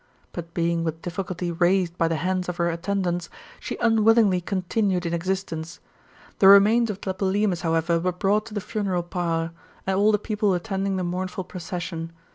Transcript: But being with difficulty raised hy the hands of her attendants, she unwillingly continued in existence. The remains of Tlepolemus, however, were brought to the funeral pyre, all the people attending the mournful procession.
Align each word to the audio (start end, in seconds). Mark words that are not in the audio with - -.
But 0.31 0.51
being 0.55 0.83
with 0.83 1.03
difficulty 1.03 1.51
raised 1.51 1.93
hy 1.99 2.07
the 2.07 2.15
hands 2.15 2.49
of 2.49 2.57
her 2.57 2.71
attendants, 2.71 3.29
she 3.59 3.77
unwillingly 3.77 4.41
continued 4.41 5.05
in 5.05 5.13
existence. 5.13 5.79
The 6.39 6.47
remains 6.47 6.89
of 6.89 7.01
Tlepolemus, 7.01 7.61
however, 7.61 7.99
were 7.99 8.11
brought 8.11 8.47
to 8.47 8.55
the 8.55 8.61
funeral 8.61 9.03
pyre, 9.03 9.51
all 9.87 10.11
the 10.11 10.17
people 10.17 10.55
attending 10.55 10.95
the 10.97 11.03
mournful 11.03 11.43
procession. 11.43 12.11